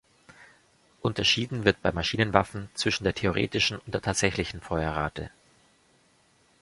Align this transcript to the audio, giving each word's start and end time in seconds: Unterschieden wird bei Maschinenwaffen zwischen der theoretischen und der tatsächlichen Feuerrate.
Unterschieden 1.03 1.63
wird 1.63 1.83
bei 1.83 1.91
Maschinenwaffen 1.91 2.69
zwischen 2.73 3.03
der 3.03 3.13
theoretischen 3.13 3.77
und 3.85 3.93
der 3.93 4.01
tatsächlichen 4.01 4.59
Feuerrate. 4.59 5.29